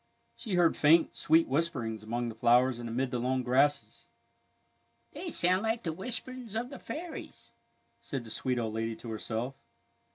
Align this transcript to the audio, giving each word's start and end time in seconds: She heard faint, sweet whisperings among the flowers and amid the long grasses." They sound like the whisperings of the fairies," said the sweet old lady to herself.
She 0.35 0.55
heard 0.55 0.75
faint, 0.75 1.13
sweet 1.13 1.47
whisperings 1.47 2.01
among 2.01 2.29
the 2.29 2.33
flowers 2.33 2.79
and 2.79 2.89
amid 2.89 3.11
the 3.11 3.19
long 3.19 3.43
grasses." 3.43 4.07
They 5.13 5.29
sound 5.29 5.61
like 5.61 5.83
the 5.83 5.93
whisperings 5.93 6.55
of 6.55 6.71
the 6.71 6.79
fairies," 6.79 7.51
said 8.01 8.23
the 8.23 8.31
sweet 8.31 8.57
old 8.57 8.73
lady 8.73 8.95
to 8.95 9.11
herself. 9.11 9.53